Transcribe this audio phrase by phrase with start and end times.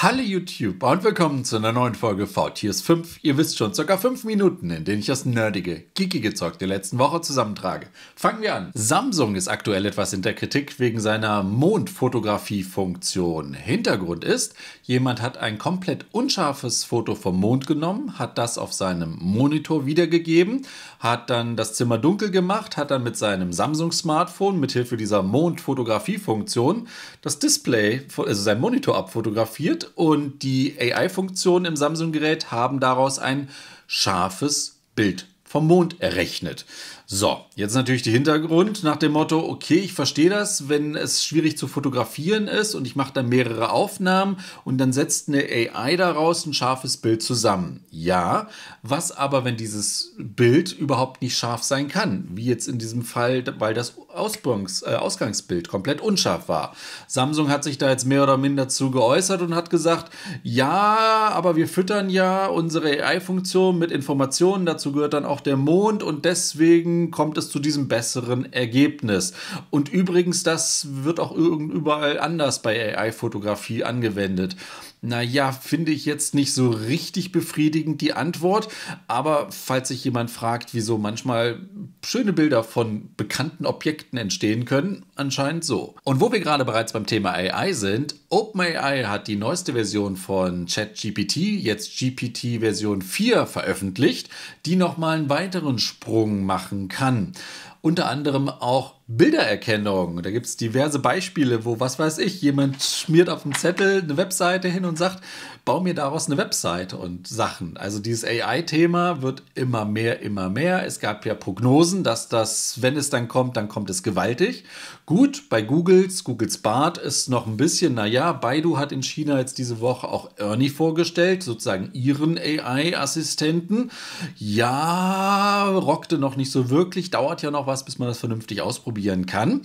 [0.00, 3.18] Hallo YouTube und willkommen zu einer neuen Folge VTS 5.
[3.22, 7.00] Ihr wisst schon, circa 5 Minuten, in denen ich das nerdige, geekige Zeug der letzten
[7.00, 7.88] Woche zusammentrage.
[8.14, 8.70] Fangen wir an.
[8.74, 13.54] Samsung ist aktuell etwas in der Kritik wegen seiner Mondfotografie-Funktion.
[13.54, 19.18] Hintergrund ist, jemand hat ein komplett unscharfes Foto vom Mond genommen, hat das auf seinem
[19.20, 20.64] Monitor wiedergegeben,
[21.00, 26.86] hat dann das Zimmer dunkel gemacht, hat dann mit seinem Samsung-Smartphone mithilfe dieser Mondfotografie-Funktion
[27.20, 33.48] das Display, also sein Monitor abfotografiert und die AI-Funktionen im Samsung-Gerät haben daraus ein
[33.86, 36.66] scharfes Bild vom Mond errechnet.
[37.10, 41.56] So, jetzt natürlich der Hintergrund nach dem Motto, okay, ich verstehe das, wenn es schwierig
[41.56, 46.44] zu fotografieren ist und ich mache dann mehrere Aufnahmen und dann setzt eine AI daraus
[46.44, 47.82] ein scharfes Bild zusammen.
[47.90, 48.48] Ja,
[48.82, 53.42] was aber, wenn dieses Bild überhaupt nicht scharf sein kann, wie jetzt in diesem Fall,
[53.58, 56.74] weil das Ausgangs, äh, Ausgangsbild komplett unscharf war.
[57.06, 60.12] Samsung hat sich da jetzt mehr oder minder zu geäußert und hat gesagt,
[60.42, 66.02] ja, aber wir füttern ja unsere AI-Funktion mit Informationen, dazu gehört dann auch der Mond
[66.02, 69.32] und deswegen kommt es zu diesem besseren Ergebnis.
[69.70, 74.56] Und übrigens, das wird auch überall anders bei AI-Fotografie angewendet.
[75.00, 78.68] Naja, finde ich jetzt nicht so richtig befriedigend die Antwort.
[79.06, 81.60] Aber falls sich jemand fragt, wieso manchmal
[82.04, 85.94] schöne Bilder von bekannten Objekten entstehen können, anscheinend so.
[86.04, 90.66] Und wo wir gerade bereits beim Thema AI sind, OpenAI hat die neueste Version von
[90.66, 94.30] ChatGPT, jetzt GPT Version 4, veröffentlicht,
[94.66, 97.32] die nochmal einen weiteren Sprung machen kann
[97.80, 100.22] unter anderem auch Bildererkennung.
[100.22, 104.18] Da gibt es diverse Beispiele, wo, was weiß ich, jemand schmiert auf dem Zettel eine
[104.18, 105.22] Webseite hin und sagt,
[105.64, 107.78] bau mir daraus eine Webseite und Sachen.
[107.78, 110.84] Also dieses AI-Thema wird immer mehr, immer mehr.
[110.84, 114.64] Es gab ja Prognosen, dass das, wenn es dann kommt, dann kommt es gewaltig.
[115.06, 119.56] Gut, bei Googles, Googles Bart ist noch ein bisschen, naja, Baidu hat in China jetzt
[119.56, 123.90] diese Woche auch Ernie vorgestellt, sozusagen ihren AI-Assistenten.
[124.36, 128.60] Ja, rockte noch nicht so wirklich, dauert ja noch was, bis man das vernünftig
[128.98, 129.62] ausprobieren kann.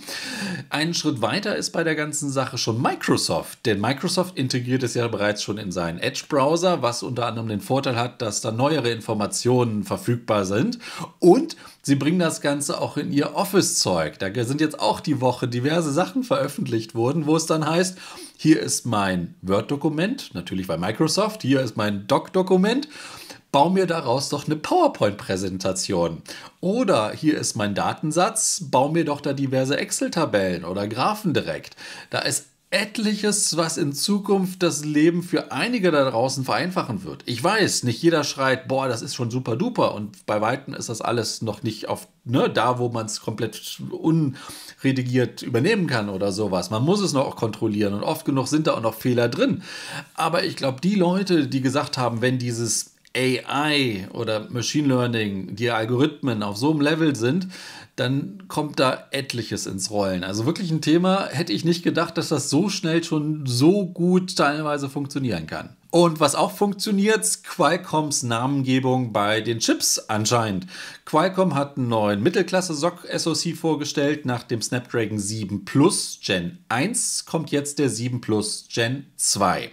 [0.70, 5.08] Einen Schritt weiter ist bei der ganzen Sache schon Microsoft, denn Microsoft integriert es ja
[5.08, 9.84] bereits schon in seinen Edge-Browser, was unter anderem den Vorteil hat, dass da neuere Informationen
[9.84, 10.78] verfügbar sind
[11.18, 11.56] und
[11.86, 14.18] Sie bringen das Ganze auch in ihr Office-Zeug.
[14.18, 17.98] Da sind jetzt auch die Woche diverse Sachen veröffentlicht worden, wo es dann heißt,
[18.38, 22.88] hier ist mein Word-Dokument, natürlich bei Microsoft, hier ist mein Doc-Dokument
[23.54, 26.22] bau mir daraus doch eine PowerPoint-Präsentation.
[26.60, 31.76] Oder hier ist mein Datensatz, bau mir doch da diverse Excel-Tabellen oder Graphen direkt.
[32.10, 37.22] Da ist etliches, was in Zukunft das Leben für einige da draußen vereinfachen wird.
[37.26, 40.88] Ich weiß, nicht jeder schreit, boah, das ist schon super duper und bei Weitem ist
[40.88, 46.32] das alles noch nicht auf ne, da, wo man es komplett unredigiert übernehmen kann oder
[46.32, 46.70] sowas.
[46.70, 49.62] Man muss es noch auch kontrollieren und oft genug sind da auch noch Fehler drin.
[50.14, 55.70] Aber ich glaube, die Leute, die gesagt haben, wenn dieses AI oder Machine Learning, die
[55.70, 57.48] Algorithmen auf so einem Level sind,
[57.96, 60.24] dann kommt da etliches ins Rollen.
[60.24, 64.36] Also wirklich ein Thema, hätte ich nicht gedacht, dass das so schnell schon so gut
[64.36, 65.76] teilweise funktionieren kann.
[65.94, 70.66] Und was auch funktioniert, Qualcomms Namengebung bei den Chips anscheinend.
[71.04, 74.26] Qualcomm hat einen neuen Mittelklasse-SoC vorgestellt.
[74.26, 79.70] Nach dem Snapdragon 7 Plus Gen 1 kommt jetzt der 7 Plus Gen 2.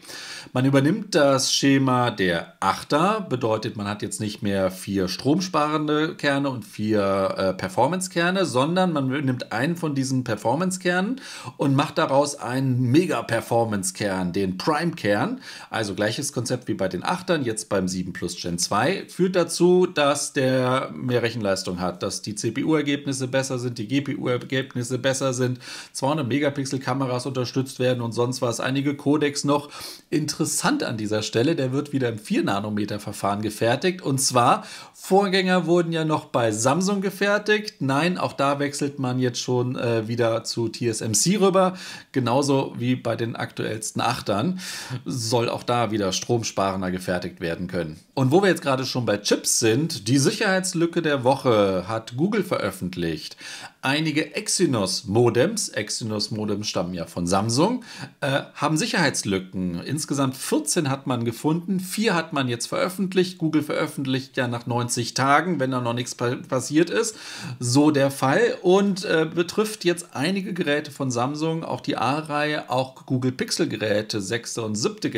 [0.54, 6.50] Man übernimmt das Schema der 8er, bedeutet, man hat jetzt nicht mehr vier stromsparende Kerne
[6.50, 11.22] und vier äh, Performance-Kerne, sondern man nimmt einen von diesen Performance-Kernen
[11.56, 15.40] und macht daraus einen Mega-Performance-Kern, den Prime-Kern.
[15.70, 19.86] Also gleiches Konzept wie bei den 8ern, jetzt beim 7 Plus Gen 2, führt dazu,
[19.86, 25.60] dass der mehr Rechenleistung hat, dass die CPU-Ergebnisse besser sind, die GPU-Ergebnisse besser sind,
[25.94, 29.70] 200 Megapixel-Kameras unterstützt werden und sonst was, einige Codecs noch.
[30.10, 36.04] Interessant an dieser Stelle, der wird wieder im 4-Nanometer-Verfahren gefertigt und zwar, Vorgänger wurden ja
[36.04, 37.76] noch bei Samsung gefertigt.
[37.80, 41.78] Nein, auch da wechselt man jetzt schon äh, wieder zu TSMC rüber,
[42.12, 44.58] genauso wie bei den aktuellsten 8ern.
[45.06, 48.00] Soll auch da wieder stromsparender gefertigt werden können.
[48.14, 52.44] Und wo wir jetzt gerade schon bei Chips sind, die Sicherheitslücke der Woche hat Google
[52.44, 53.38] veröffentlicht.
[53.84, 57.84] Einige Exynos-Modems, Exynos-Modems stammen ja von Samsung,
[58.20, 59.82] äh, haben Sicherheitslücken.
[59.82, 63.40] Insgesamt 14 hat man gefunden, vier hat man jetzt veröffentlicht.
[63.40, 67.16] Google veröffentlicht ja nach 90 Tagen, wenn da noch nichts passiert ist.
[67.60, 73.08] So der Fall und äh, betrifft jetzt einige Geräte von Samsung, auch die A-Reihe, auch
[73.08, 75.10] Google Pixel-Geräte, sechste und siebte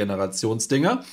[0.74, 1.04] Generationsdinger.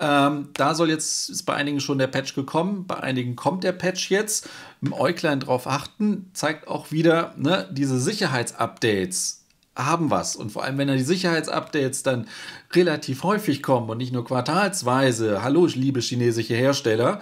[0.00, 3.72] Ähm, da soll jetzt, ist bei einigen schon der Patch gekommen, bei einigen kommt der
[3.72, 4.48] Patch jetzt
[4.80, 9.37] im Äuglein drauf achten, zeigt auch wieder ne, diese Sicherheitsupdates
[9.78, 10.36] haben was.
[10.36, 12.26] Und vor allem, wenn da die Sicherheitsupdates dann
[12.72, 17.20] relativ häufig kommen und nicht nur quartalsweise, hallo, liebe chinesische Hersteller,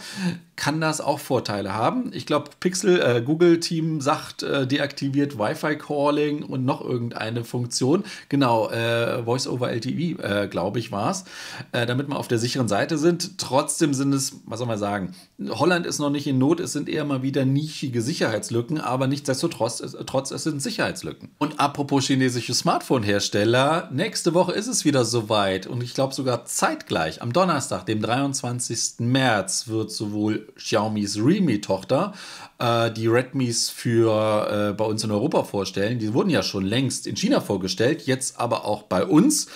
[0.57, 2.11] kann das auch Vorteile haben.
[2.15, 8.05] Ich glaube, Pixel, äh, Google-Team sagt, äh, deaktiviert Wi-Fi-Calling und noch irgendeine Funktion.
[8.31, 11.25] Genau, äh, Voice-over LTE, äh, glaube ich, war es,
[11.73, 13.39] äh, damit wir auf der sicheren Seite sind.
[13.39, 15.15] Trotzdem sind es, was soll man sagen,
[15.47, 19.81] Holland ist noch nicht in Not, es sind eher mal wieder nischige Sicherheitslücken, aber nichtsdestotrotz,
[19.81, 21.29] es, trotz, es sind Sicherheitslücken.
[21.39, 27.23] Und apropos chinesische Smartphone-Hersteller, nächste Woche ist es wieder soweit und ich glaube sogar zeitgleich,
[27.23, 29.01] am Donnerstag, dem 23.
[29.01, 32.13] März, wird sowohl Xiaomis Realme-Tochter,
[32.59, 35.99] äh, die Redmis für äh, bei uns in Europa vorstellen.
[35.99, 39.49] Die wurden ja schon längst in China vorgestellt, jetzt aber auch bei uns.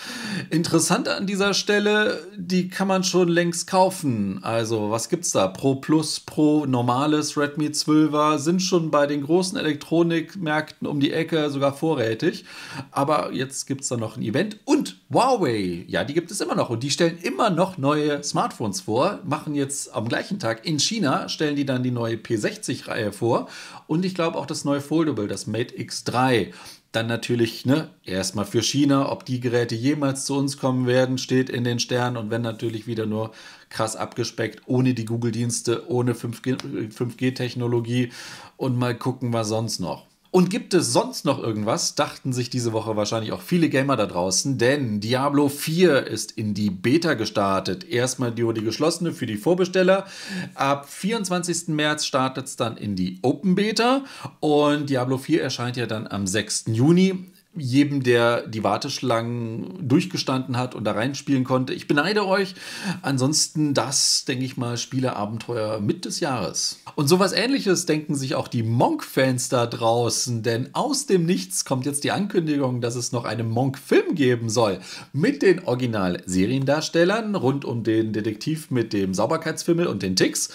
[0.50, 4.40] Interessant an dieser Stelle, die kann man schon längst kaufen.
[4.42, 5.48] Also, was gibt's da?
[5.48, 11.50] Pro Plus, Pro normales Redmi 12er sind schon bei den großen Elektronikmärkten um die Ecke
[11.50, 12.44] sogar vorrätig.
[12.90, 16.54] Aber jetzt gibt es da noch ein Event und Huawei, ja, die gibt es immer
[16.54, 20.78] noch und die stellen immer noch neue Smartphones vor, machen jetzt am gleichen Tag in
[20.78, 23.48] China, stellen die dann die neue P60-Reihe vor
[23.86, 26.52] und ich glaube auch das neue Foldable, das Mate X3.
[26.92, 31.48] Dann natürlich, ne, erstmal für China, ob die Geräte jemals zu uns kommen werden, steht
[31.48, 33.30] in den Sternen und wenn natürlich wieder nur
[33.68, 38.12] krass abgespeckt, ohne die Google-Dienste, ohne 5G-Technologie 5G
[38.56, 40.09] und mal gucken, was sonst noch.
[40.32, 41.96] Und gibt es sonst noch irgendwas?
[41.96, 46.54] Dachten sich diese Woche wahrscheinlich auch viele Gamer da draußen, denn Diablo 4 ist in
[46.54, 47.88] die Beta gestartet.
[47.88, 50.06] Erstmal die, die geschlossene für die Vorbesteller.
[50.54, 51.68] Ab 24.
[51.68, 54.04] März startet es dann in die Open Beta
[54.38, 56.66] und Diablo 4 erscheint ja dann am 6.
[56.68, 61.74] Juni jedem, der die Warteschlangen durchgestanden hat und da reinspielen konnte.
[61.74, 62.54] Ich beneide euch.
[63.02, 66.78] Ansonsten das, denke ich mal, Spieleabenteuer mit des Jahres.
[66.94, 71.86] Und sowas ähnliches denken sich auch die Monk-Fans da draußen, denn aus dem Nichts kommt
[71.86, 74.78] jetzt die Ankündigung, dass es noch einen Monk-Film geben soll.
[75.12, 80.50] Mit den Original-Seriendarstellern rund um den Detektiv mit dem Sauberkeitsfimmel und den Ticks.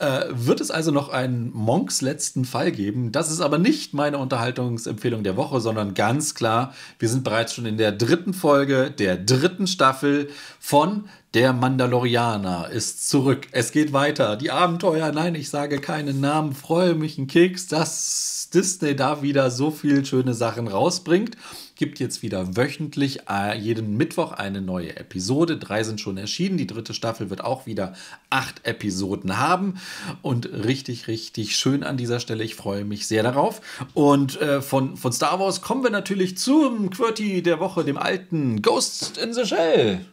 [0.00, 3.12] Äh, wird es also noch einen Monks letzten Fall geben.
[3.12, 7.66] Das ist aber nicht meine Unterhaltungsempfehlung der Woche, sondern ganz klar, wir sind bereits schon
[7.66, 13.46] in der dritten Folge der dritten Staffel von Der Mandalorianer ist zurück.
[13.52, 14.36] Es geht weiter.
[14.36, 19.50] Die Abenteuer, nein, ich sage keinen Namen, freue mich ein Keks, dass Disney da wieder
[19.50, 21.36] so viele schöne Sachen rausbringt
[21.80, 25.56] gibt jetzt wieder wöchentlich äh, jeden Mittwoch eine neue Episode.
[25.56, 26.58] Drei sind schon erschienen.
[26.58, 27.94] Die dritte Staffel wird auch wieder
[28.28, 29.80] acht Episoden haben.
[30.20, 32.44] Und richtig, richtig schön an dieser Stelle.
[32.44, 33.62] Ich freue mich sehr darauf.
[33.94, 38.60] Und äh, von, von Star Wars kommen wir natürlich zum QWERTY der Woche, dem alten
[38.60, 40.04] Ghost in the Shell.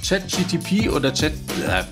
[0.06, 1.32] ChatGTP oder Chat.
[1.66, 1.82] Äh,